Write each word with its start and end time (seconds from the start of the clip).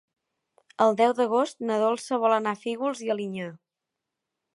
El 0.85 0.95
deu 1.01 1.11
d'agost 1.19 1.61
na 1.71 1.77
Dolça 1.83 2.19
vol 2.23 2.35
anar 2.39 2.55
a 2.57 2.59
Fígols 2.63 3.03
i 3.09 3.13
Alinyà. 3.17 3.51